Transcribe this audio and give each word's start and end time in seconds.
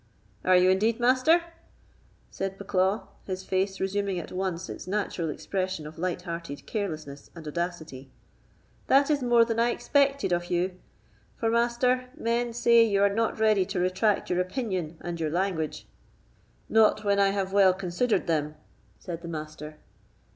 "Are 0.43 0.55
you 0.57 0.71
indeed, 0.71 0.99
Master?" 0.99 1.43
said 2.31 2.57
Bucklaw, 2.57 3.03
his 3.25 3.43
face 3.43 3.79
resuming 3.79 4.17
at 4.17 4.31
once 4.31 4.67
its 4.67 4.87
natural 4.87 5.29
expression 5.29 5.85
of 5.85 5.99
light 5.99 6.23
hearted 6.23 6.65
carelessness 6.65 7.29
and 7.35 7.47
audacity; 7.47 8.09
"that 8.87 9.11
is 9.11 9.21
more 9.21 9.45
than 9.45 9.59
I 9.59 9.69
expected 9.69 10.31
of 10.31 10.45
you; 10.47 10.75
for, 11.35 11.51
Master, 11.51 12.09
men 12.17 12.51
say 12.51 12.83
you 12.83 13.03
are 13.03 13.13
not 13.13 13.37
ready 13.39 13.63
to 13.67 13.79
retract 13.79 14.31
your 14.31 14.41
opinion 14.41 14.97
and 15.01 15.19
your 15.19 15.29
language." 15.29 15.87
"Not 16.67 17.03
when 17.03 17.19
I 17.19 17.29
have 17.29 17.53
well 17.53 17.71
considered 17.75 18.25
them," 18.25 18.55
said 18.97 19.21
the 19.21 19.27
Master. 19.27 19.77